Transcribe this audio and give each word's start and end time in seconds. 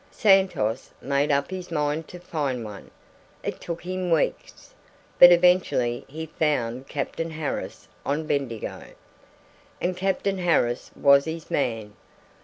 Santos 0.09 0.89
made 0.99 1.31
up 1.31 1.51
his 1.51 1.69
mind 1.69 2.07
to 2.07 2.17
find 2.19 2.65
one. 2.65 2.89
It 3.43 3.61
took 3.61 3.83
him 3.83 4.09
weeks, 4.09 4.73
but 5.19 5.31
eventually 5.31 6.05
he 6.07 6.25
found 6.25 6.87
Captain 6.87 7.29
Harris 7.29 7.87
on 8.03 8.25
Bendigo, 8.25 8.81
and 9.79 9.95
Captain 9.95 10.39
Harris 10.39 10.89
was 10.95 11.25
his 11.25 11.51
man. 11.51 11.93